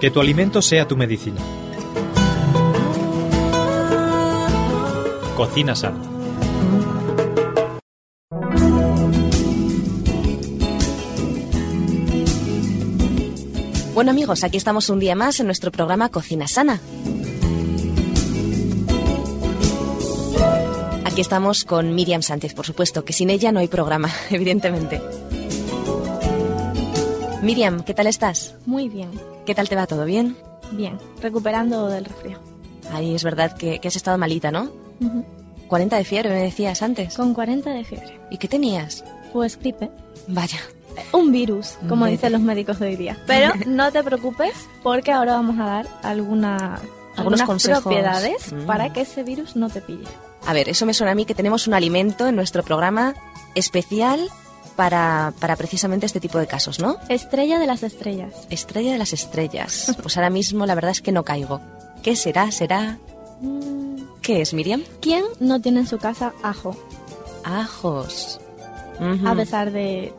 [0.00, 1.40] Que tu alimento sea tu medicina.
[5.36, 5.98] Cocina sana.
[13.94, 16.78] Bueno amigos, aquí estamos un día más en nuestro programa Cocina Sana.
[21.04, 25.00] Aquí estamos con Miriam Sánchez, por supuesto, que sin ella no hay programa, evidentemente.
[27.40, 28.54] Miriam, ¿qué tal estás?
[28.66, 29.08] Muy bien,
[29.46, 29.86] ¿Qué tal te va?
[29.86, 30.36] ¿Todo bien?
[30.72, 30.98] bien.
[31.22, 32.42] Recuperando del resfriado.
[32.92, 34.70] Ahí es verdad que, que has estado malita, ¿no?
[35.00, 35.24] Ujú.
[35.68, 37.14] 40 de fiebre, me decías antes.
[37.16, 38.18] Con 40 de fiebre.
[38.30, 39.04] ¿Y qué tenías?
[39.32, 39.90] Pues gripe.
[40.28, 40.58] Vaya.
[41.12, 42.16] Un virus, como Vete.
[42.16, 43.16] dicen los médicos de hoy día.
[43.26, 47.82] Pero no te preocupes, porque ahora vamos a dar alguna, Algunos algunas consejos.
[47.82, 48.66] propiedades Mm.
[48.66, 50.06] para que ese virus no te pille.
[50.46, 53.14] A ver, eso me suena a mí que tenemos un alimento en nuestro programa
[53.54, 54.28] especial
[54.76, 56.96] para, para precisamente este tipo de casos, ¿no?
[57.08, 58.32] Estrella de las estrellas.
[58.50, 59.96] Estrella de las estrellas.
[60.02, 61.60] Pues ahora mismo la verdad es que no caigo.
[62.02, 62.50] ¿Qué será?
[62.52, 62.98] ¿Será?
[63.40, 64.82] Mm, ¿Qué es, Miriam?
[65.00, 66.76] ¿Quién no tiene en su casa ajo?
[67.44, 68.40] Ajos.
[69.26, 70.12] A pesar de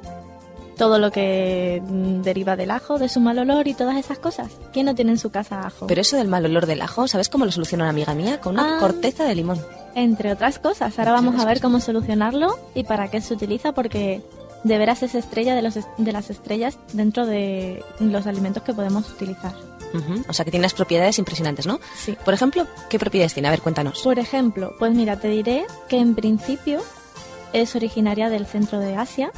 [0.78, 4.50] todo lo que mm, deriva del ajo, de su mal olor y todas esas cosas.
[4.72, 5.88] ¿Quién no tiene en su casa ajo?
[5.88, 8.40] Pero eso del mal olor del ajo, ¿sabes cómo lo soluciona una amiga mía?
[8.40, 8.80] Con una Ah.
[8.80, 9.60] corteza de limón.
[9.96, 10.98] Entre otras cosas.
[11.00, 14.22] Ahora vamos a ver cómo solucionarlo y para qué se utiliza, porque
[14.64, 19.10] de veras es estrella de, los, de las estrellas dentro de los alimentos que podemos
[19.10, 19.54] utilizar.
[20.28, 21.80] O sea que tiene unas propiedades impresionantes, ¿no?
[21.96, 22.18] Sí.
[22.24, 23.48] Por ejemplo, ¿qué propiedades tiene?
[23.48, 24.02] A ver, cuéntanos.
[24.02, 26.82] Por ejemplo, pues mira, te diré que en principio
[27.54, 29.32] es originaria del centro de Asia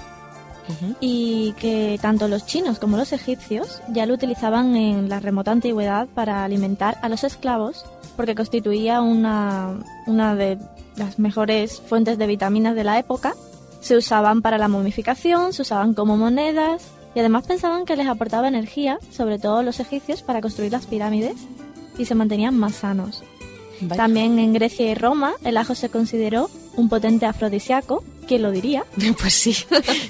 [0.99, 6.07] y que tanto los chinos como los egipcios ya lo utilizaban en la remota antigüedad
[6.07, 10.59] para alimentar a los esclavos porque constituía una, una de
[10.95, 13.33] las mejores fuentes de vitaminas de la época.
[13.79, 18.47] Se usaban para la momificación, se usaban como monedas y además pensaban que les aportaba
[18.47, 21.35] energía, sobre todo los egipcios, para construir las pirámides
[21.97, 23.23] y se mantenían más sanos.
[23.81, 24.03] Vaya.
[24.03, 28.85] También en Grecia y Roma el ajo se consideró un potente afrodisíaco, ¿quién lo diría?
[29.19, 29.55] Pues sí,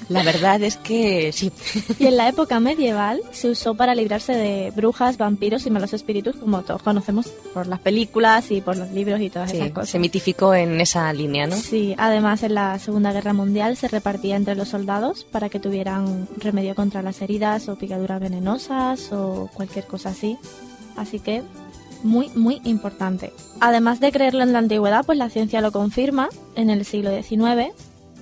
[0.08, 1.50] la verdad es que sí.
[1.98, 6.36] Y en la época medieval se usó para librarse de brujas, vampiros y malos espíritus,
[6.36, 9.88] como todos conocemos por las películas y por los libros y todas Sí, esas cosas.
[9.90, 11.56] se mitificó en esa línea, ¿no?
[11.56, 16.28] Sí, además en la Segunda Guerra Mundial se repartía entre los soldados para que tuvieran
[16.36, 20.36] remedio contra las heridas o picaduras venenosas o cualquier cosa así.
[20.96, 21.42] Así que
[22.02, 23.32] muy, muy importante.
[23.60, 27.72] Además de creerlo en la antigüedad, pues la ciencia lo confirma en el siglo XIX,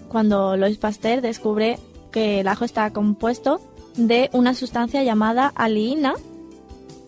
[0.08, 1.78] cuando Louis Pasteur descubre
[2.10, 3.60] que el ajo está compuesto
[3.96, 6.14] de una sustancia llamada aliina,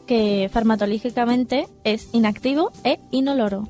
[0.06, 3.68] que farmacológicamente es inactivo e inoloro.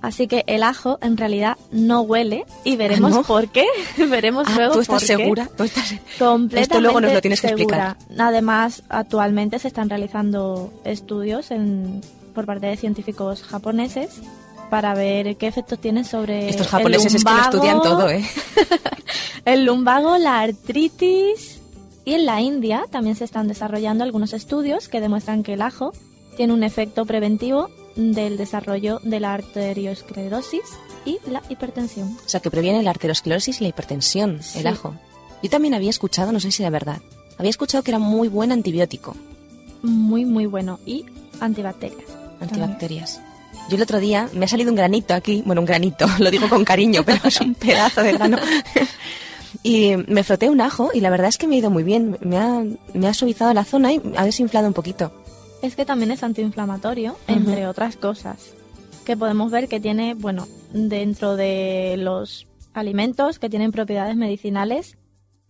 [0.00, 3.22] Así que el ajo en realidad no huele y veremos ¿Ah, no?
[3.22, 3.66] por qué.
[4.08, 5.16] veremos Ah, luego ¿tú estás por qué.
[5.22, 5.48] segura?
[5.56, 5.94] ¿Tú estás...
[6.18, 7.96] Completamente Esto luego nos lo tienes que segura.
[8.18, 12.00] Además, actualmente se están realizando estudios en-
[12.34, 14.22] por parte de científicos japoneses
[14.72, 18.08] para ver qué efectos tiene sobre Estos el japoneses es que lo lumbago, estudian todo,
[18.08, 18.24] ¿eh?
[19.44, 21.60] el lumbago, la artritis
[22.06, 25.92] y en la India también se están desarrollando algunos estudios que demuestran que el ajo
[26.38, 30.62] tiene un efecto preventivo del desarrollo de la arteriosclerosis
[31.04, 32.16] y la hipertensión.
[32.24, 34.60] O sea, que previene la arteriosclerosis y la hipertensión, Sí.
[34.60, 34.94] el ajo.
[35.42, 37.02] Yo también había escuchado, no sé si de verdad,
[37.36, 39.14] había escuchado que era muy buen antibiótico,
[39.82, 40.80] Muy, muy bueno.
[40.86, 41.04] Y
[41.40, 42.08] antibacterias.
[42.40, 43.20] antibacterias.
[43.68, 46.48] Yo el otro día me ha salido un granito aquí, bueno, un granito, lo digo
[46.48, 48.38] con cariño, pero es un pedazo de grano.
[49.62, 52.18] Y me froté un ajo y la verdad es que me ha ido muy bien.
[52.20, 52.64] Me ha,
[52.94, 55.12] me ha suavizado la zona y ha desinflado un poquito.
[55.62, 58.54] Es que también es antiinflamatorio, entre otras cosas.
[59.04, 64.96] Que podemos ver que tiene, bueno, dentro de los alimentos que tienen propiedades medicinales,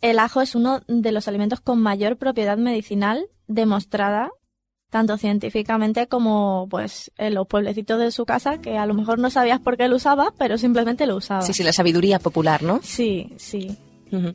[0.00, 4.30] el ajo es uno de los alimentos con mayor propiedad medicinal demostrada
[4.92, 9.30] tanto científicamente como pues en los pueblecitos de su casa que a lo mejor no
[9.30, 11.41] sabías por qué lo usaba, pero simplemente lo usaba.
[11.41, 12.78] Sí, sí, la sabiduría popular, ¿no?
[12.82, 13.75] Sí, sí.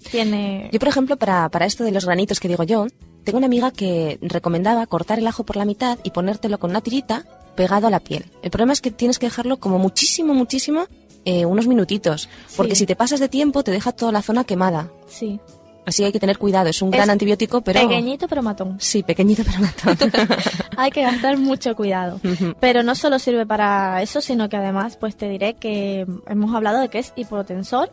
[0.09, 2.87] Tiene Yo, por ejemplo, para, para esto de los granitos que digo yo,
[3.23, 6.81] tengo una amiga que recomendaba cortar el ajo por la mitad y ponértelo con una
[6.81, 8.26] tirita pegado a la piel.
[8.41, 10.85] El problema es que tienes que dejarlo como muchísimo, muchísimo,
[11.26, 12.79] eh, unos minutitos, porque Sí.
[12.79, 14.90] si te pasas de tiempo te deja toda la zona quemada.
[15.08, 15.40] sí.
[15.87, 16.67] Así que hay que tener cuidado.
[16.67, 17.79] Es un gran antibiótico, pero...
[17.79, 18.75] pequeñito pero matón.
[18.78, 20.11] Sí, pequeñito, pero matón.
[20.78, 22.19] Hay que gastar mucho cuidado.
[22.59, 26.81] Pero no solo sirve para eso, sino que además, pues te diré que hemos hablado
[26.81, 27.89] de que es hipotensor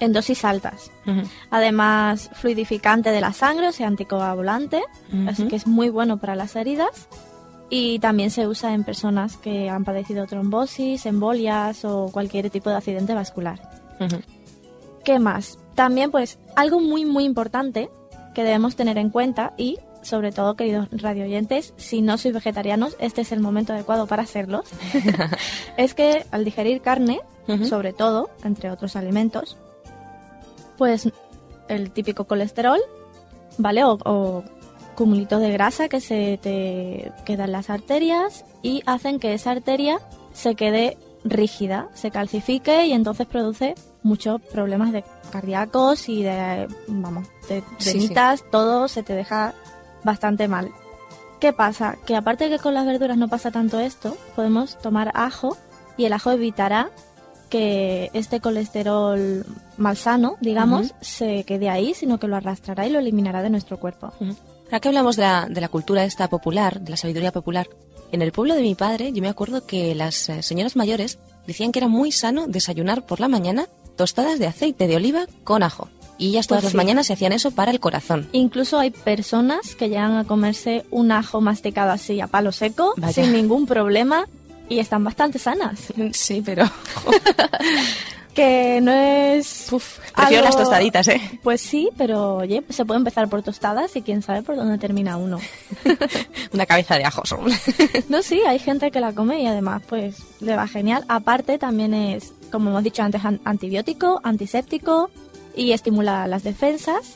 [0.00, 0.90] en dosis altas.
[1.50, 4.82] Además, fluidificante de la sangre, o sea, anticoagulante,
[5.28, 7.06] así que es muy bueno para las heridas.
[7.70, 12.76] Y también se usa en personas que han padecido trombosis, embolias o cualquier tipo de
[12.76, 13.60] accidente vascular.
[15.04, 15.58] ¿Qué más?
[15.78, 17.88] También, pues, algo muy, muy importante
[18.34, 23.20] que debemos tener en cuenta y sobre todo queridos radioyentes, si no sois vegetarianos, este
[23.20, 24.64] es el momento adecuado para serlos,
[25.76, 27.20] es que al digerir carne,
[27.68, 29.56] sobre todo, entre otros alimentos,
[30.76, 31.08] pues
[31.68, 32.80] el típico colesterol,
[33.56, 33.84] ¿vale?
[33.84, 34.42] O, o
[34.96, 40.00] cumulitos de grasa que se te quedan las arterias y hacen que esa arteria
[40.32, 47.26] se quede rígida, se calcifique y entonces produce muchos problemas de cardíacos y de, vamos,
[47.48, 49.54] de Sí, venitas, todo se te deja
[50.04, 50.70] bastante mal.
[51.40, 51.96] ¿Qué pasa?
[52.06, 55.56] Que aparte de que con las verduras no pasa tanto esto, podemos tomar ajo
[55.96, 56.90] y el ajo evitará
[57.48, 59.44] que este colesterol
[59.76, 64.12] malsano, digamos, se quede ahí, sino que lo arrastrará y lo eliminará de nuestro cuerpo.
[64.66, 67.68] Ahora que hablamos de la, de la cultura esta popular, de la sabiduría popular,
[68.12, 71.72] en el pueblo de mi padre yo me acuerdo que las eh, señoras mayores decían
[71.72, 73.66] que era muy sano desayunar por la mañana
[73.96, 75.88] tostadas de aceite de oliva con ajo.
[76.18, 76.76] Y ellas todas Pues las sí.
[76.76, 78.28] mañanas se hacían eso para el corazón.
[78.32, 83.12] Incluso hay personas que llegan a comerse un ajo masticado así a palo seco, Vaya.
[83.12, 84.26] sin ningún problema,
[84.68, 85.78] y están bastante sanas.
[86.12, 86.64] Sí, pero
[88.38, 89.66] Que no es...
[89.72, 91.40] uf, prefiero Algo- las tostaditas, ¿eh?
[91.42, 95.16] Pues sí, pero oye, se puede empezar por tostadas y quién sabe por dónde termina
[95.16, 95.40] uno.
[96.52, 97.22] Una cabeza de ajo.
[98.08, 101.04] No, sí, hay gente que la come y además pues le va genial.
[101.08, 105.10] Aparte también es, como hemos dicho antes, an- antibiótico, antiséptico
[105.56, 107.14] y estimula las defensas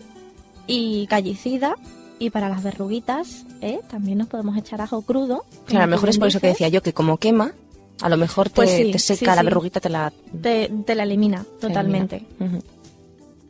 [0.67, 1.77] y callicida.
[2.19, 3.81] Y para las verruguitas, ¿eh?
[3.91, 5.45] también nos podemos echar ajo crudo.
[5.67, 7.53] Claro, a lo mejor es por eso que decía yo que como quema,
[8.01, 10.13] a lo mejor te, Pues sí, te sí, seca la verruguita, te la...
[10.41, 12.27] Te, te la elimina totalmente.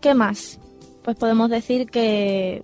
[0.00, 0.58] ¿Qué más?
[1.02, 2.62] Pues podemos decir que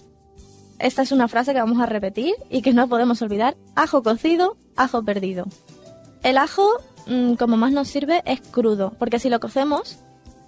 [0.78, 3.56] esta es una frase que vamos a repetir y que no podemos olvidar.
[3.74, 5.46] Ajo cocido, ajo perdido.
[6.22, 6.68] El ajo,
[7.06, 9.98] mm, como más nos sirve, es crudo, porque si lo cocemos,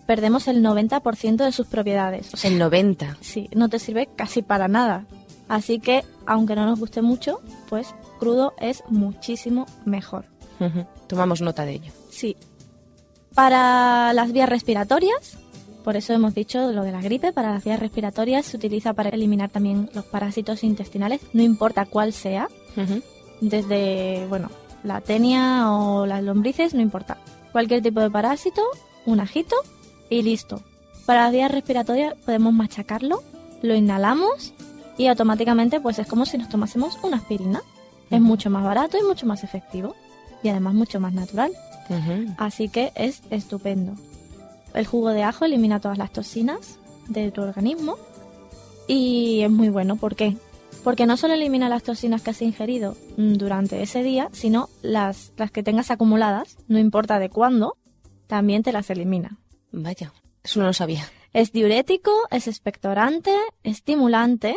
[0.06, 2.32] perdemos el 90% de sus propiedades.
[2.34, 3.16] O sea, El 90.
[3.20, 5.06] sí, no te sirve casi para nada.
[5.48, 10.26] Así que, aunque no nos guste mucho, pues crudo es muchísimo mejor.
[11.10, 11.92] Tomamos nota de ello.
[12.08, 12.36] Sí.
[13.34, 15.38] Para las vías respiratorias,
[15.82, 19.08] por eso hemos dicho lo de la gripe, para las vías respiratorias se utiliza para
[19.08, 22.48] eliminar también los parásitos intestinales, no importa cuál sea,
[23.40, 24.50] desde, bueno,
[24.84, 27.18] la tenia o las lombrices, no importa.
[27.50, 28.62] Cualquier tipo de parásito,
[29.04, 29.56] un ajito
[30.08, 30.62] y listo.
[31.06, 33.24] Para las vías respiratorias podemos machacarlo,
[33.62, 34.54] lo inhalamos
[34.96, 37.62] y automáticamente pues es como si nos tomásemos una aspirina.
[38.10, 39.96] Es mucho más barato y mucho más efectivo
[40.42, 41.52] y además mucho más natural.
[42.36, 43.94] Así que es estupendo.
[44.74, 46.78] El jugo de ajo elimina todas las toxinas
[47.08, 47.96] de tu organismo
[48.86, 49.96] y es muy bueno.
[49.96, 50.36] ¿Por qué?
[50.84, 55.32] Porque no solo elimina las toxinas que has ingerido mm, durante ese día, sino las,
[55.36, 57.76] las que tengas acumuladas, no importa de cuándo,
[58.26, 59.38] también te las elimina.
[59.72, 61.04] Vaya, eso no lo sabía.
[61.32, 64.56] Es diurético, es expectorante, estimulante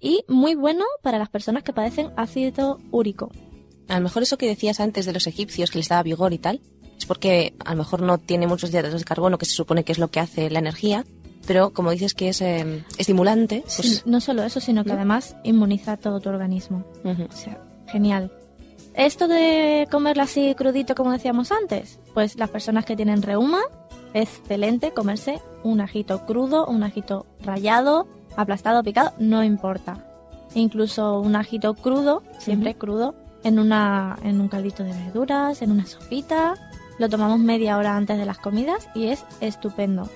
[0.00, 3.30] y muy bueno para las personas que padecen ácido úrico.
[3.88, 6.38] A lo mejor eso que decías antes de los egipcios, que les daba vigor y
[6.38, 6.60] tal,
[6.98, 9.92] es porque a lo mejor no tiene muchos hidratos de carbono, que se supone que
[9.92, 11.04] es lo que hace la energía,
[11.46, 14.06] pero como dices que es eh, estimulante, Sí, pues...
[14.06, 14.96] no solo eso, sino que ¿no?
[14.96, 16.84] además inmuniza todo tu organismo.
[17.04, 18.30] O sea, genial.
[18.94, 23.60] Esto de comerlo así crudito, como decíamos antes, pues las personas que tienen reuma,
[24.12, 30.04] excelente comerse un ajito crudo, un ajito rallado, aplastado, picado, no importa.
[30.54, 35.86] Incluso un ajito crudo, siempre crudo, en, una, en un caldito de verduras, en una
[35.86, 36.54] sopita.
[36.98, 40.08] Lo tomamos media hora antes de las comidas y es estupendo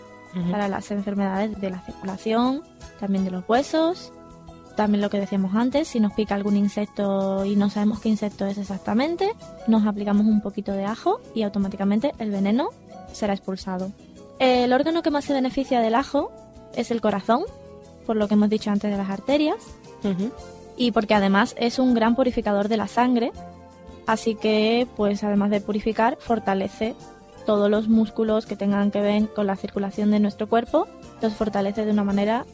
[0.50, 2.62] para las enfermedades de la circulación,
[2.98, 4.12] también de los huesos,
[4.76, 8.46] también lo que decíamos antes, si nos pica algún insecto y no sabemos qué insecto
[8.46, 9.32] es exactamente,
[9.66, 12.70] nos aplicamos un poquito de ajo y automáticamente el veneno
[13.12, 13.92] será expulsado.
[14.38, 16.32] El órgano que más se beneficia del ajo
[16.74, 17.42] es el corazón,
[18.06, 19.58] por lo que hemos dicho antes de las arterias.
[20.76, 23.32] Y porque además es un gran purificador de la sangre,
[24.06, 26.94] así que pues además de purificar fortalece
[27.46, 30.86] todos los músculos que tengan que ver con la circulación de nuestro cuerpo,
[31.20, 32.46] los fortalece de una manera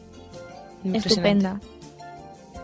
[0.83, 1.59] estupenda.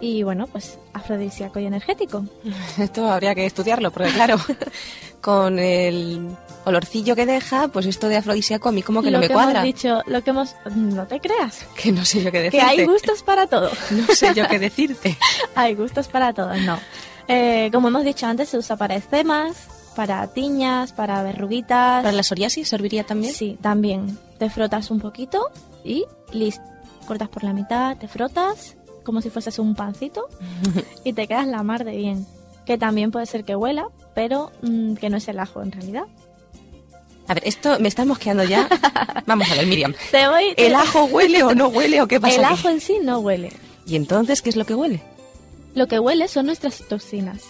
[0.01, 2.25] Y bueno, pues afrodisíaco y energético.
[2.77, 4.37] Esto habría que estudiarlo, porque claro,
[5.21, 6.29] con el
[6.65, 9.33] olorcillo que deja, pues esto de afrodisíaco a mí como que lo no me que
[9.33, 9.61] cuadra.
[9.61, 10.55] hemos dicho, lo que hemos...
[10.75, 12.65] No te creas, Que no sé yo qué que decirte.
[12.65, 13.69] hay gustos para todo.
[13.91, 15.17] No sé yo qué decirte.
[15.55, 16.79] hay gustos para todo, no.
[17.27, 22.03] Eh, como hemos dicho antes, se usa para eczemas, para tiñas, para verruguitas.
[22.03, 23.33] ¿Para la psoriasis serviría también?
[23.33, 24.19] Sí, también.
[24.37, 25.49] Te frotas un poquito
[25.83, 26.61] y listo.
[27.07, 30.27] Cortas por la mitad, te frotas como si fueses un pancito
[31.05, 32.27] y te quedas la mar de bien.
[32.65, 36.05] Que también puede ser que huela, pero mm, que no es el ajo en realidad.
[37.27, 38.67] A ver, esto me está mosqueando ya.
[39.25, 39.93] Vamos a ver, Miriam.
[40.11, 40.53] Te voy.
[40.57, 42.53] ¿El ajo huele o no huele o qué pasa El aquí?
[42.53, 43.51] ajo en sí no huele.
[43.87, 45.01] ¿Y entonces qué es lo que huele?
[45.75, 47.43] Lo que huele son nuestras toxinas.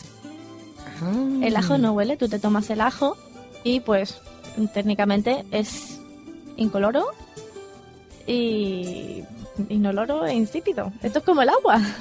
[1.01, 1.13] Ah.
[1.41, 3.17] El ajo no huele, tú te tomas el ajo
[3.63, 4.21] y pues
[4.73, 5.99] técnicamente es
[6.57, 7.05] incoloro
[8.27, 9.23] y
[9.69, 10.91] inoloro e insípido.
[11.01, 11.81] Esto es como el agua.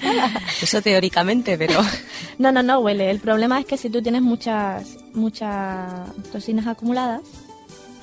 [0.00, 1.78] O sea, Eso teóricamente, pero...
[2.38, 3.10] no, no, no huele.
[3.10, 7.20] El problema es que si tú tienes muchas, muchas toxinas acumuladas,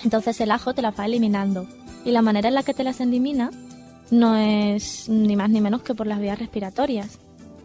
[0.03, 1.67] entonces el ajo te las va eliminando.
[2.05, 3.49] Y la manera en la que te las elimina
[4.11, 7.19] no es ni más ni menos que por las vías respiratorias.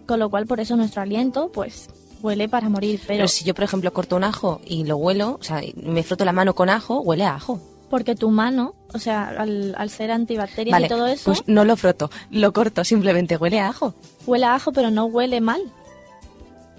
[0.07, 1.89] Con lo cual, por eso nuestro aliento, pues,
[2.23, 3.01] huele para morir.
[3.07, 6.03] Pero, Pero si yo, por ejemplo, corto un ajo y lo huelo, o sea, me
[6.03, 7.61] froto la mano con ajo, huele a ajo.
[7.93, 11.63] Porque tu mano, o sea, al, al ser antibacterias Vale, y todo eso, pues no
[11.67, 13.93] lo froto, lo corto, simplemente huele a ajo.
[14.27, 15.61] huele a ajo, pero no huele mal.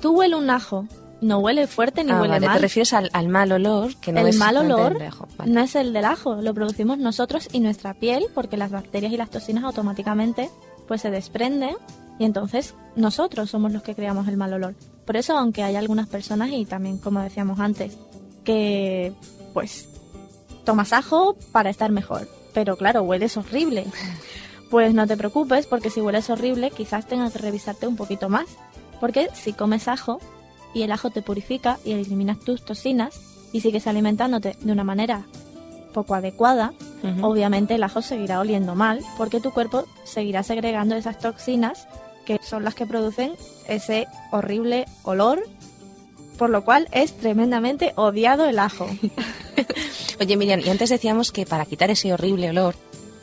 [0.01, 0.87] Tú huele un ajo,
[1.21, 2.55] no huele fuerte ni Ah, huele vale, mal.
[2.55, 5.27] te refieres al, al mal olor, que no el es mal olor el de ajo.
[5.37, 5.51] Vale.
[5.51, 9.17] no es el del ajo, lo producimos nosotros y nuestra piel, porque las bacterias y
[9.17, 10.49] las toxinas automáticamente
[10.87, 11.75] pues se desprenden
[12.17, 14.73] y entonces nosotros somos los que creamos el mal olor.
[15.05, 17.99] Por eso, aunque hay algunas personas y también, como decíamos antes,
[18.43, 19.13] que
[19.53, 19.89] pues
[20.63, 23.85] tomas ajo para estar mejor, pero claro, hueles horrible.
[24.69, 28.47] Pues no te preocupes, porque si hueles horrible, quizás tengas que revisarte un poquito más.
[28.99, 30.19] Porque si comes ajo
[30.73, 33.19] y el ajo te purifica y eliminas tus toxinas
[33.51, 35.25] y sigues alimentándote de una manera
[35.93, 36.73] poco adecuada,
[37.21, 41.87] obviamente el ajo seguirá oliendo mal porque tu cuerpo seguirá segregando esas toxinas
[42.25, 43.33] que son las que producen
[43.67, 45.43] ese horrible olor,
[46.37, 48.87] por lo cual es tremendamente odiado el ajo.
[50.19, 52.75] Oye, Miriam, y antes decíamos que para quitar ese horrible olor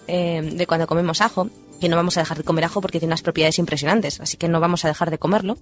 [0.07, 1.49] eh, de cuando comemos ajo,
[1.81, 4.49] que no vamos a dejar de comer ajo porque tiene unas propiedades impresionantes, así que
[4.49, 5.59] no vamos a dejar de comerlo,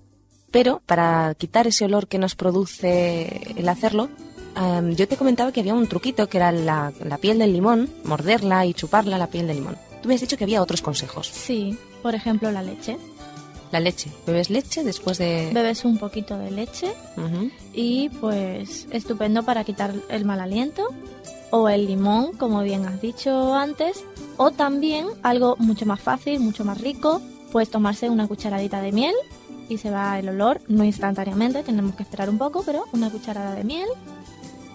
[0.51, 4.09] pero para quitar ese olor que nos produce el hacerlo,
[4.57, 7.91] eh, yo te comentaba que había un truquito que era la, la piel del limón,
[8.05, 9.77] morderla y chuparla la piel del limón.
[10.03, 11.29] Tú me has dicho que había otros consejos.
[11.29, 12.97] Sí, por ejemplo la leche.
[13.71, 14.11] La leche.
[14.27, 15.51] ¿Bebes leche después de...?
[15.53, 16.93] Bebes un poquito de leche
[17.75, 20.89] y pues estupendo para quitar el mal aliento
[21.51, 24.05] o el limón, como bien has dicho antes,
[24.37, 27.23] o también algo mucho más fácil, mucho más rico,
[27.53, 29.15] pues tomarse una cucharadita de miel
[29.69, 33.55] y se va el olor, no instantáneamente, tenemos que esperar un poco, pero una cucharada
[33.55, 33.89] de miel.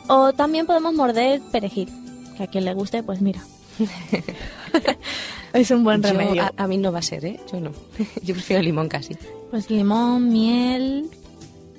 [0.08, 1.90] O también podemos morder perejil,
[2.38, 3.42] que a quien le guste, pues mira.
[5.54, 6.44] es un buen Yo- remedio.
[6.44, 7.40] a, a mí no va a ser, ¿eh?
[7.52, 7.72] Yo no.
[8.24, 9.16] Yo prefiero limón casi.
[9.52, 11.10] Pues limón, miel.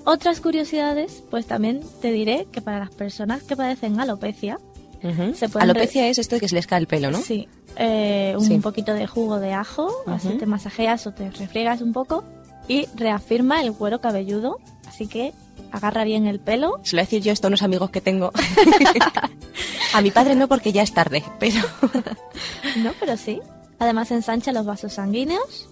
[0.04, 4.58] Otras curiosidades, pues también te diré que para las personas que padecen alopecia,
[5.02, 5.34] Ujú.
[5.34, 7.18] Se pueden Alopecia es esto de que se les cae el pelo, ¿no?
[7.18, 7.46] sí,
[7.76, 8.56] eh, un Sí.
[8.58, 10.38] poquito de jugo de ajo, así Ujú.
[10.38, 12.24] te masajeas o te refriegas un poco
[12.68, 15.34] y reafirma el cuero cabelludo, así que
[15.73, 16.80] agarra bien el pelo.
[16.82, 18.32] Se lo voy a decir yo esto a unos amigos que tengo.
[19.94, 21.61] a mi padre no porque ya es tarde, pero...
[22.82, 23.40] No, pero sí.
[23.78, 25.68] Además ensancha los vasos sanguíneos,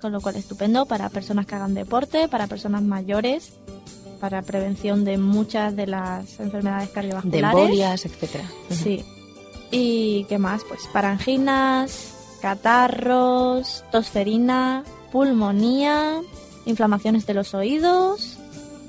[0.00, 3.52] con lo cual estupendo para personas que hagan deporte, para personas mayores,
[4.20, 7.58] para prevención de muchas de las enfermedades De cardiovasculares.
[7.60, 8.44] embolias, etcétera.
[8.70, 8.74] Ujú.
[8.74, 9.04] Sí.
[9.70, 10.62] ¿Y qué más?
[10.68, 16.20] Pues para anginas, catarros, tosferina, pulmonía,
[16.66, 18.38] inflamaciones de los oídos,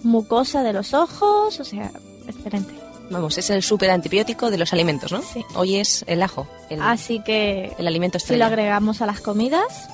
[0.04, 1.92] mucosa de los ojos, o sea,
[2.28, 2.74] excelente.
[3.10, 5.22] Vamos, es el súper antibiótico de los alimentos, ¿no?
[5.22, 5.44] Sí.
[5.56, 9.90] Hoy es el ajo, el, Así que el alimento si lo agregamos a las comidas,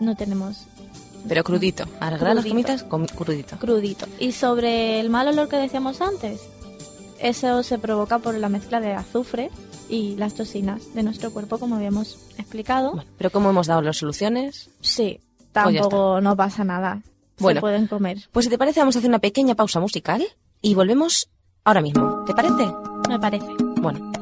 [0.00, 0.66] no tenemos
[1.26, 1.84] pero crudito.
[2.00, 3.58] Agregar las comidas con crudito.
[3.58, 4.06] crudito.
[4.18, 6.40] Y sobre el mal olor que decíamos antes,
[7.18, 9.50] eso se provoca por la mezcla de azufre
[9.88, 12.92] y las toxinas de nuestro cuerpo, como habíamos explicado.
[12.92, 15.20] Bueno, pero como hemos dado las soluciones, Sí,
[15.52, 17.02] Pues tampoco no pasa nada.
[17.38, 17.58] Bueno.
[17.58, 18.18] Se pueden comer.
[18.32, 20.26] pues si te parece vamos a hacer una pequeña pausa musical
[20.60, 21.28] y volvemos
[21.64, 22.24] ahora mismo.
[22.26, 22.72] ¿Te parece?
[23.08, 23.48] Me parece.
[23.76, 24.17] Bueno.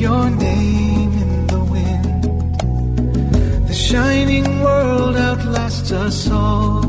[0.00, 2.24] Your name in the wind.
[3.68, 6.79] The shining world outlasts us all.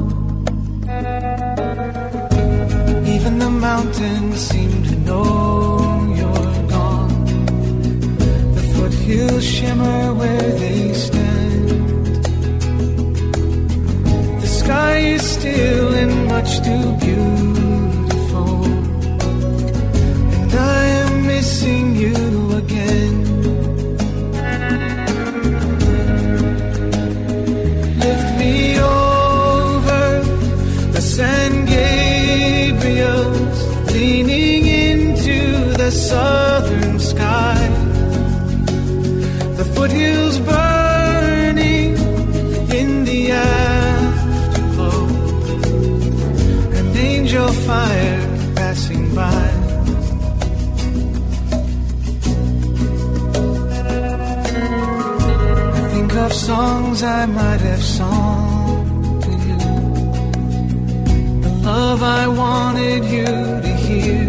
[61.45, 63.25] The love I wanted you
[63.65, 64.27] to hear.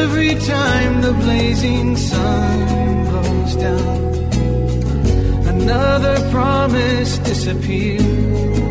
[0.00, 3.98] Every time the blazing sun goes down,
[5.54, 8.65] another promise disappears.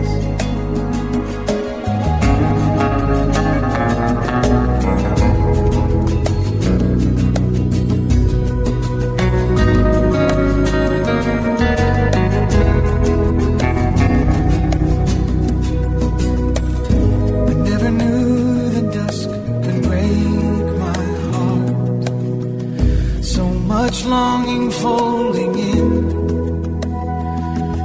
[24.05, 25.87] Longing folding in.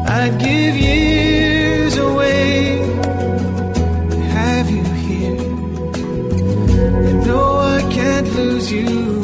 [0.06, 2.78] I'd give years away
[4.10, 5.40] to have you here.
[7.08, 7.42] And no,
[7.78, 9.19] I can't lose you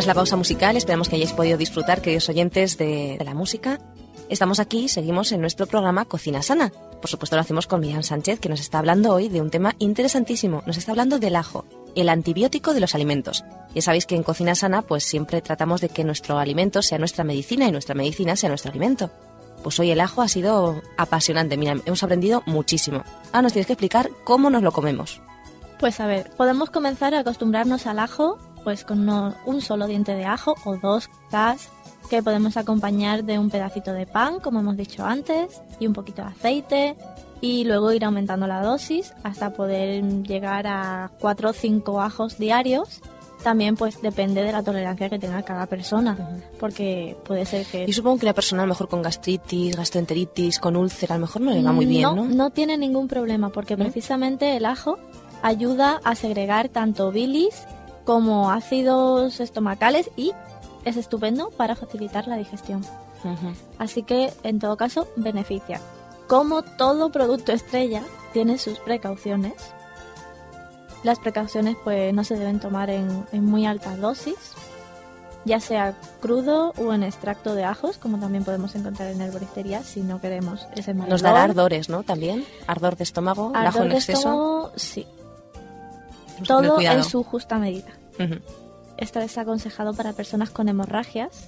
[0.00, 3.78] Tras la pausa musical, esperamos que hayáis podido disfrutar, queridos oyentes, de, de la música.
[4.30, 6.72] Estamos aquí, seguimos en nuestro programa Cocina Sana.
[7.02, 9.74] Por supuesto lo hacemos con Miriam Sánchez, que nos está hablando hoy de un tema
[9.78, 10.62] interesantísimo.
[10.64, 13.44] Nos está hablando del ajo, el antibiótico de los alimentos.
[13.74, 17.22] Ya sabéis que en Cocina Sana pues siempre tratamos de que nuestro alimento sea nuestra
[17.22, 19.10] medicina y nuestra medicina sea nuestro alimento.
[19.62, 23.04] Pues hoy el ajo ha sido apasionante, Miriam, hemos aprendido muchísimo.
[23.32, 25.20] Ahora nos tienes que explicar cómo nos lo comemos.
[25.78, 30.14] Pues a ver, podemos comenzar a acostumbrarnos al ajo pues con uno- un solo diente
[30.14, 31.68] de ajo o dos quizás
[32.08, 36.22] que podemos acompañar de un pedacito de pan, como hemos dicho antes, y un poquito
[36.22, 36.96] de aceite
[37.40, 43.00] y luego ir aumentando la dosis hasta poder llegar a 4 o 5 ajos diarios.
[43.44, 47.92] También pues depende de la tolerancia que tenga cada persona, porque puede ser que Y
[47.94, 51.40] supongo que una persona a lo mejor con gastritis, gastroenteritis, con úlcera, a lo mejor
[51.40, 52.24] no le va muy bien, ¿no?
[52.26, 53.84] No tiene ningún problema porque ¿No?
[53.84, 54.98] precisamente el ajo
[55.42, 57.64] ayuda a segregar tanto bilis
[58.04, 60.32] como ácidos estomacales y
[60.84, 62.84] es estupendo para facilitar la digestión.
[63.78, 65.80] Así que en todo caso beneficia.
[66.26, 69.54] Como todo producto estrella tiene sus precauciones.
[71.02, 74.54] Las precauciones pues no se deben tomar en, en muy altas dosis,
[75.44, 80.02] ya sea crudo o en extracto de ajos, como también podemos encontrar en herboristería si
[80.02, 82.02] no queremos ese mal Nos dará ardores, ¿no?
[82.02, 82.44] También.
[82.66, 84.18] Ardor de estómago, el ajo Ardor en de exceso.
[84.18, 85.06] estómago, sí.
[86.46, 87.88] Todo en su justa medida.
[88.18, 88.36] Ujú,
[88.96, 91.46] Esto es aconsejado para personas con hemorragias,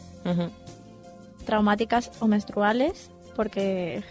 [1.45, 4.03] traumáticas o menstruales, porque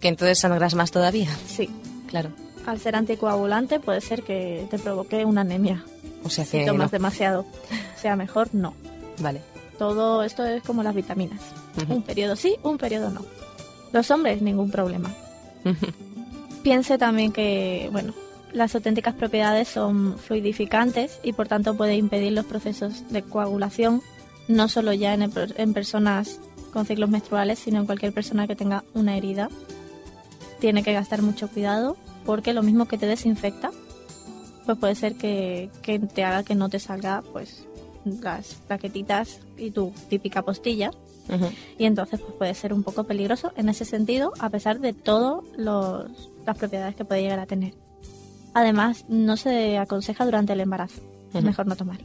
[0.00, 1.28] Que entonces sangras más todavía.
[1.46, 1.70] sí,
[2.08, 2.30] Claro.
[2.66, 5.84] al ser anticoagulante puede ser que te provoque una anemia
[6.24, 6.90] O sea si tomas no.
[6.90, 7.40] demasiado.
[7.96, 8.74] O sea, mejor no.
[9.18, 9.40] Vale.
[9.78, 11.40] Todo esto es como las vitaminas.
[11.88, 13.22] Un periodo sí, un periodo no.
[13.92, 15.12] Los hombres, ningún problema.
[16.62, 18.14] Piense también que, bueno,
[18.54, 24.00] las auténticas propiedades son fluidificantes y por tanto puede impedir los procesos de coagulación,
[24.48, 26.40] no solo ya en, en personas
[26.72, 29.48] con ciclos menstruales, sino en cualquier persona que tenga una herida.
[30.60, 33.70] Tiene que gastar mucho cuidado porque lo mismo que te desinfecta,
[34.64, 37.66] pues puede ser que, que te haga que no te salga pues
[38.04, 40.90] las plaquetitas y tu típica postilla.
[41.78, 45.42] Y entonces pues puede ser un poco peligroso en ese sentido, a pesar de todas
[45.56, 47.83] las propiedades que puede llegar a tener.
[48.54, 51.00] Además, no se aconseja durante el embarazo.
[51.34, 51.98] Es mejor no tomar.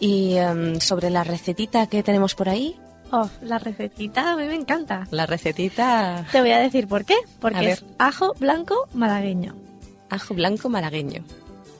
[0.00, 2.76] Y em, sobre la recetita que tenemos por ahí,
[3.10, 5.06] Oh, la recetita a mí me encanta.
[5.10, 7.14] la recetita Te voy a decir por qué.
[7.14, 7.68] A Porque ver.
[7.70, 9.54] es ajo blanco malagueño.
[10.10, 11.24] ajo blanco malagueño.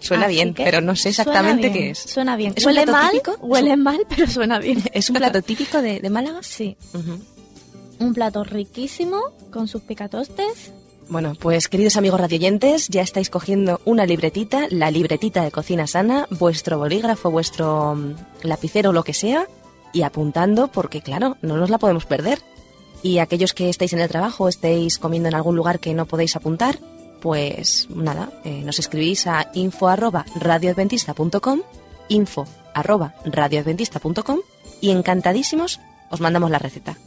[0.00, 1.98] Suena Así bien, pero no sé exactamente qué es.
[1.98, 2.54] Suena bien.
[2.56, 3.36] ¿Es un huele plato mal, típico?
[3.46, 4.82] huele mal, pero suena bien.
[4.92, 6.38] ¿Es un plato típico de, de Málaga?
[6.42, 6.76] Sí,
[7.98, 9.20] un plato riquísimo
[9.50, 10.72] con sus picatostes.
[11.08, 16.26] Bueno, pues queridos amigos radioyentes, ya estáis cogiendo una libretita, la libretita de cocina sana,
[16.30, 19.46] vuestro bolígrafo, vuestro mm, lapicero, lo que sea,
[19.94, 22.42] y apuntando porque, claro, no nos la podemos perder.
[23.02, 26.36] Y aquellos que estéis en el trabajo estéis comiendo en algún lugar que no podéis
[26.36, 26.78] apuntar,
[27.22, 31.60] pues nada, eh, nos escribís a info arroba radioadventista.com,
[32.08, 34.40] info arroba radioadventista.com
[34.82, 36.98] y encantadísimos os mandamos la receta.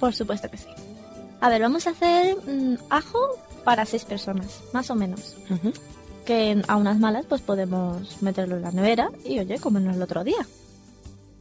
[0.00, 0.68] Por supuesto que sí.
[1.42, 3.18] A ver, vamos a hacer mm, ajo
[3.64, 5.36] para seis personas, más o menos.
[6.24, 10.22] Que a unas malas pues podemos meterlo en la nevera y oye, comernos el otro
[10.22, 10.46] día.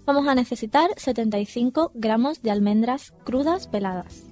[0.07, 4.23] Vamos a necesitar 75 gramos de almendras crudas peladas,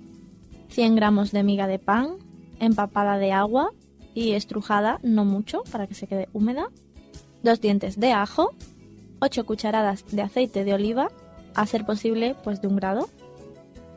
[0.69, 2.17] 100 gramos de miga de pan
[2.59, 3.71] empapada de agua
[4.15, 6.69] y estrujada, no mucho, para que se quede húmeda,
[7.43, 8.55] dos dientes de ajo,
[9.19, 11.09] 8 cucharadas de aceite de oliva,
[11.53, 13.07] a ser posible pues de un grado,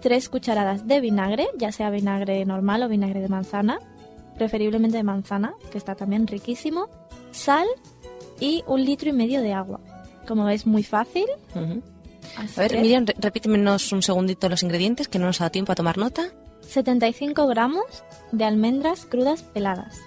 [0.03, 3.79] 3 cucharadas de vinagre, ya sea vinagre normal o vinagre de manzana,
[4.37, 6.88] preferiblemente de manzana, que está también riquísimo,
[7.31, 7.67] sal
[8.41, 9.81] y un litro y medio de agua.
[10.27, 11.27] Como veis, muy fácil.
[11.55, 15.53] A ver, que Miriam, re- repítemenos un segundito los ingredientes que no nos ha dado
[15.53, 16.23] tiempo a tomar nota.
[16.62, 17.85] 75 gramos
[18.33, 20.01] de almendras crudas peladas,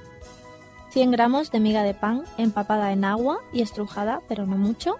[0.91, 4.95] 100 gramos de miga de pan empapada en agua y estrujada, pero no mucho,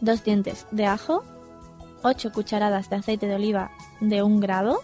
[0.00, 1.22] 2 dientes de ajo,
[2.02, 4.80] 8 cucharadas de aceite de oliva de 1 grado,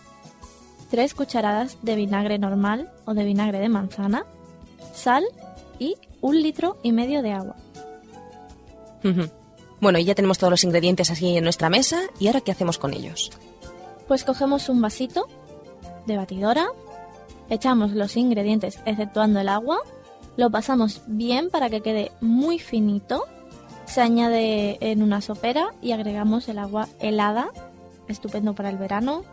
[0.90, 4.24] 3 cucharadas de vinagre normal o de vinagre de manzana,
[4.92, 5.24] sal
[5.78, 7.56] y un litro y medio de agua.
[9.80, 12.00] Bueno, y ya tenemos todos los ingredientes así en nuestra mesa.
[12.18, 13.30] ¿Y ahora qué hacemos con ellos?
[14.08, 15.26] Pues cogemos un vasito
[16.06, 16.66] de batidora,
[17.50, 19.78] echamos los ingredientes exceptuando el agua,
[20.36, 23.24] lo pasamos bien para que quede muy finito,
[23.86, 27.48] se añade en una sopera y agregamos el agua helada,
[28.08, 29.24] estupendo para el verano,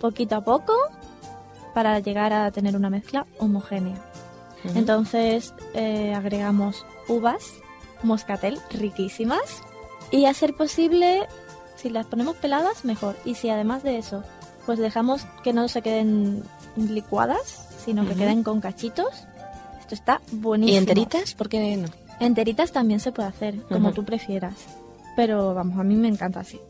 [0.00, 0.74] poquito a poco
[1.74, 3.96] para llegar a tener una mezcla homogénea.
[4.74, 7.52] Entonces eh, agregamos uvas,
[8.02, 9.62] moscatel riquísimas
[10.10, 11.26] y a ser posible,
[11.76, 13.16] si las ponemos peladas, mejor.
[13.24, 14.22] Y si además de eso,
[14.64, 16.42] pues dejamos que no se queden
[16.76, 19.26] licuadas, sino que queden con cachitos,
[19.80, 20.74] esto está buenísimo.
[20.74, 21.34] ¿Y enteritas?
[21.34, 21.88] ¿Por qué no?
[22.20, 24.54] Enteritas también se puede hacer, como tú prefieras.
[25.16, 26.60] Pero vamos, a mí me encanta así.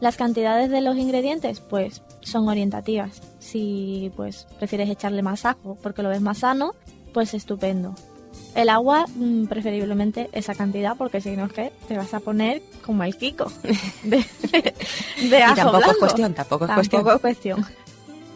[0.00, 3.22] Las cantidades de los ingredientes, pues, son orientativas.
[3.38, 6.74] Si pues prefieres echarle más ajo porque lo ves más sano,
[7.14, 7.94] pues estupendo.
[8.54, 12.62] El agua, mm, preferiblemente esa cantidad, porque si no es que te vas a poner
[12.84, 13.50] como el Kiko
[14.02, 14.24] de,
[15.30, 17.60] de ajo tampoco es cuestión, tampoco es Tampoco cuestión.
[17.60, 17.81] es cuestión.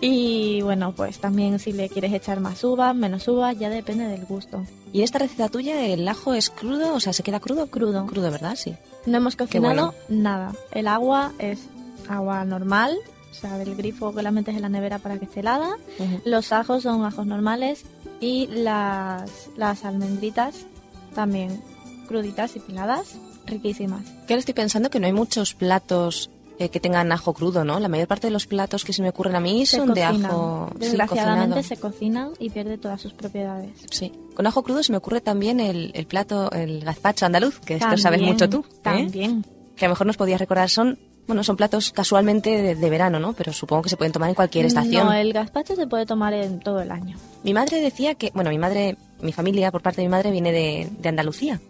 [0.01, 4.25] Y bueno, pues también si le quieres echar más uvas, menos uvas, ya depende del
[4.27, 4.65] gusto.
[4.93, 6.95] ¿Y en esta receta tuya el ajo es crudo?
[6.95, 7.67] O sea, ¿se queda crudo?
[7.69, 8.07] Crudo.
[8.07, 8.57] Crudo, ¿verdad?
[8.57, 8.75] Sí.
[9.07, 10.53] No hemos cocinado nada.
[10.73, 11.61] El agua es
[12.09, 12.97] agua normal,
[13.31, 15.77] o sea, del grifo que la metes en la nevera para que esté helada.
[16.25, 17.85] Los ajos son ajos normales
[18.21, 20.67] y las, las almendritas
[21.15, 21.63] también
[22.07, 24.05] cruditas y peladas, riquísimas.
[24.27, 27.79] Que ahora estoy pensando que no hay muchos platos eh, que tengan ajo crudo, ¿no?
[27.81, 30.03] La mayor parte de los platos que se me ocurren a mí Se son de
[30.05, 31.63] ajo sí, Desgraciadamente cocinado.
[31.63, 33.71] se cocinan y pierde todas sus propiedades.
[33.91, 34.13] Sí.
[34.35, 37.97] Con ajo crudo se me ocurre también el, el plato, el gazpacho andaluz, que esto
[37.99, 38.65] sabes mucho tú.
[38.69, 38.75] ¿eh?
[38.83, 39.45] También.
[39.77, 43.19] Que a lo mejor nos podías recordar, son, bueno, son platos casualmente de, de verano,
[43.21, 43.35] ¿no?
[43.35, 45.07] Pero supongo que se pueden tomar en cualquier estación.
[45.07, 47.19] No, el gazpacho se puede tomar en todo el año.
[47.45, 50.53] Mi madre decía que, bueno, mi madre, mi familia por parte de mi madre viene
[50.53, 51.61] de, de Andalucía.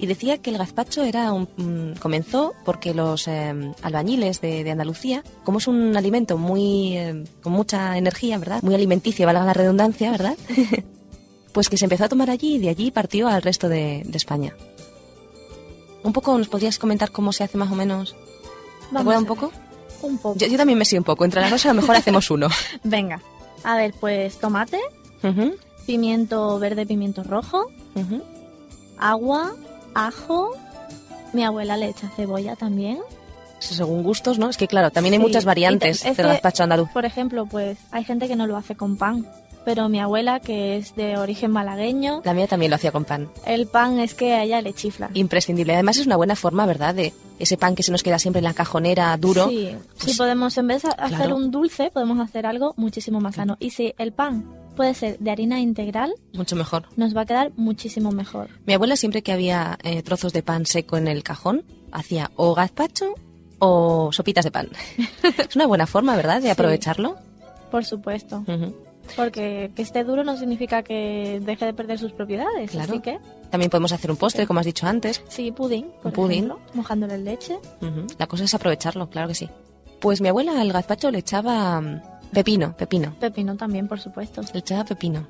[0.00, 4.70] Y decía que el gazpacho era un, mm, comenzó porque los eh, albañiles de, de
[4.70, 8.62] Andalucía, como es un alimento muy eh, con mucha energía, ¿verdad?
[8.62, 10.36] Muy alimenticio, valga la redundancia, ¿verdad?
[11.52, 14.16] pues que se empezó a tomar allí y de allí partió al resto de, de
[14.16, 14.56] España.
[16.02, 18.16] Un poco, ¿nos podrías comentar cómo se hace más o menos?
[18.90, 19.52] ¿Te acuerdas un poco?
[20.00, 20.38] Un poco.
[20.38, 21.26] Yo, yo también me sé un poco.
[21.26, 22.48] Entre las dos a lo mejor hacemos uno.
[22.84, 23.20] Venga.
[23.64, 24.78] A ver, pues tomate,
[25.84, 27.66] pimiento verde, pimiento rojo,
[28.96, 29.54] agua,
[29.94, 30.50] ajo.
[31.32, 32.98] Mi abuela le echa cebolla también.
[33.58, 34.48] Según gustos, ¿no?
[34.48, 36.88] Es que claro, también hay Sí, muchas variantes del gazpacho andaluz.
[36.90, 39.26] Por ejemplo, pues hay gente que no lo hace con pan,
[39.66, 43.28] pero mi abuela, que es de origen malagueño, La mía también lo hacía con pan.
[43.44, 45.10] el pan es que a ella le chifla.
[45.12, 45.74] Imprescindible.
[45.74, 46.94] Además es una buena forma, ¿verdad?
[46.94, 49.48] De ese pan que se nos queda siempre en la cajonera duro.
[49.50, 51.36] Sí, Pues, si podemos, en vez de hacer claro.
[51.36, 53.56] un dulce, podemos hacer algo muchísimo más sano.
[53.60, 54.42] Y si el pan
[54.80, 56.84] puede ser de harina integral, Mucho mejor.
[56.96, 58.48] nos va a quedar muchísimo mejor.
[58.64, 62.54] Mi abuela siempre que había eh, trozos de pan seco en el cajón, hacía o
[62.54, 63.12] gazpacho
[63.58, 64.70] o sopitas de pan.
[65.48, 66.36] es una buena forma, ¿verdad?
[66.36, 66.48] De Sí.
[66.48, 67.16] aprovecharlo.
[67.70, 68.42] Por supuesto.
[68.48, 68.74] Ujú.
[69.16, 72.70] Porque que esté duro no significa que deje de perder sus propiedades.
[72.70, 72.92] Claro.
[72.94, 73.18] Así que,
[73.50, 75.22] También podemos hacer un postre, como has dicho antes.
[75.28, 76.52] sí, pudín, por Un pudín.
[76.72, 77.58] mojándolo en leche.
[77.82, 78.06] Ujú.
[78.18, 79.50] La cosa es aprovecharlo, claro que sí.
[80.00, 82.00] Pues mi abuela al gazpacho le echaba mm,
[82.32, 83.14] pepino, pepino.
[83.18, 84.42] Pepino también, por supuesto.
[84.52, 85.26] Le echaba pepino.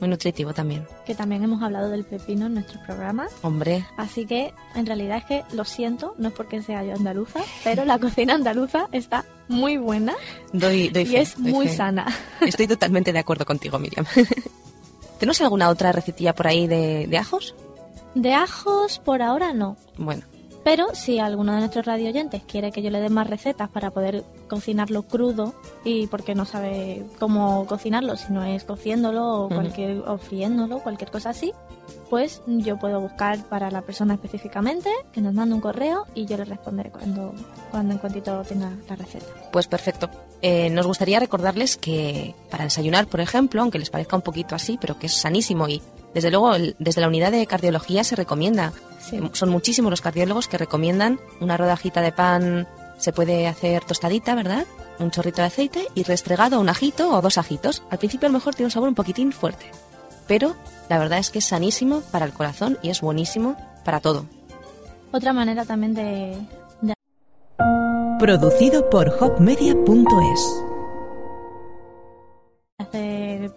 [0.00, 0.84] Muy nutritivo también.
[1.06, 3.30] Que también hemos hablado del pepino en nuestros programas.
[3.42, 7.40] Hombre, Así que, en realidad es que lo siento, no es porque sea yo andaluza,
[7.62, 10.14] pero la cocina andaluza está muy buena
[10.52, 11.76] doy, doy y fe, es doy muy fe.
[11.76, 12.06] sana.
[12.40, 14.04] Estoy totalmente de acuerdo contigo, Miriam.
[15.20, 17.54] ¿Tenemos alguna otra recetilla por ahí de, de ajos?
[18.16, 19.76] De ajos, por ahora no.
[19.96, 20.22] Bueno,
[20.64, 23.90] Pero si alguno de nuestros radio oyentes quiere que yo le dé más recetas para
[23.90, 29.98] poder cocinarlo crudo y porque no sabe cómo cocinarlo, si no es cociéndolo o, cualquier,
[30.06, 31.52] o friéndolo, cualquier cosa así,
[32.12, 36.36] pues yo puedo buscar para la persona específicamente, que nos mande un correo y yo
[36.36, 37.32] le responderé cuando,
[37.70, 39.24] cuando en cuantito tenga la receta.
[39.50, 40.10] pues perfecto.
[40.42, 44.76] Eh, nos gustaría recordarles que para desayunar, por ejemplo, aunque les parezca un poquito así,
[44.78, 45.80] pero que es sanísimo y
[46.12, 48.74] desde luego desde la unidad de cardiología se recomienda.
[49.00, 49.16] Sí.
[49.16, 54.34] Eh, Son muchísimos los cardiólogos que recomiendan una rodajita de pan, se puede hacer tostadita,
[54.34, 54.66] ¿verdad?
[54.98, 57.82] Un chorrito de aceite y restregado un ajito o dos ajitos.
[57.88, 59.64] Al principio a lo mejor tiene un sabor un poquitín fuerte,
[60.26, 60.54] pero
[60.88, 64.26] la verdad es que es sanísimo para el corazón y es buenísimo para todo.
[65.12, 66.36] Otra manera también de,
[66.80, 66.94] de
[68.18, 70.64] Producido por hopmedia.es.
[72.78, 73.52] hacer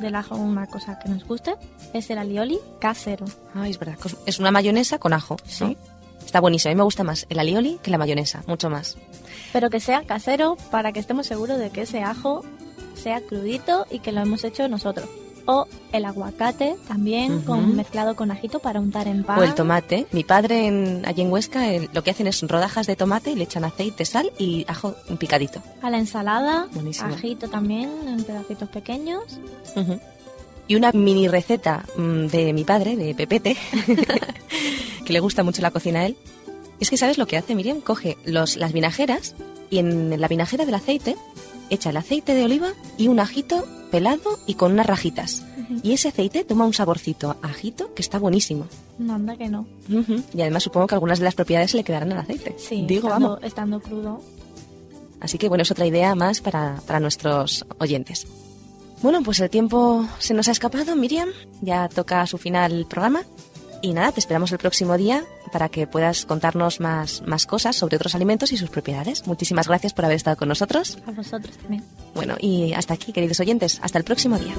[0.00, 1.54] del ajo una cosa que nos guste
[1.92, 3.24] es el alioli casero.
[3.54, 3.96] Ay, es verdad.
[4.26, 5.36] Es una mayonesa con ajo.
[5.46, 5.64] Sí.
[5.64, 5.96] ¿no?
[6.24, 6.70] Está buenísimo.
[6.70, 8.42] A mí me gusta más el alioli que la mayonesa.
[8.46, 8.96] Mucho más.
[9.52, 12.44] Pero que sea casero para que estemos seguros de que ese ajo
[12.94, 15.08] sea crudito y que lo hemos hecho nosotros.
[15.48, 19.38] O el aguacate también con, mezclado con ajito para untar en pan.
[19.38, 20.06] O el tomate.
[20.10, 23.36] Mi padre en, allí en Huesca el- lo que hacen es rodajas de tomate y
[23.36, 25.62] le echan aceite, sal y ajo picadito.
[25.82, 27.14] A la ensalada, Buenísimo.
[27.14, 29.22] ajito también en pedacitos pequeños.
[30.68, 33.56] Y una mini receta mm, de mi padre, de Pepete,
[35.04, 36.16] que le gusta mucho la cocina a él.
[36.80, 37.80] Es que, ¿sabes lo que hace Miriam?
[37.80, 39.34] Coge los, las vinajeras
[39.70, 41.16] y en la vinajera del aceite
[41.70, 45.44] echa el aceite de oliva y un ajito pelado y con unas rajitas.
[45.82, 48.66] Y ese aceite toma un saborcito a ajito que está buenísimo.
[48.98, 49.66] No anda que no.
[50.32, 52.54] Y además supongo que algunas de las propiedades se le quedarán al aceite.
[52.58, 53.44] Sí, Digo, estando, vamos.
[53.44, 54.20] estando crudo.
[55.20, 58.26] Así que bueno, es otra idea más para, para nuestros oyentes.
[59.02, 61.28] Bueno, pues el tiempo se nos ha escapado, Miriam.
[61.62, 63.22] Ya toca su final el programa.
[63.82, 67.96] Y nada, te esperamos el próximo día para que puedas contarnos más, más cosas sobre
[67.96, 69.26] otros alimentos y sus propiedades.
[69.26, 70.98] Muchísimas gracias por haber estado con nosotros.
[71.06, 71.84] A vosotros también.
[72.14, 73.78] Bueno, y hasta aquí, queridos oyentes.
[73.82, 74.54] Hasta el próximo día.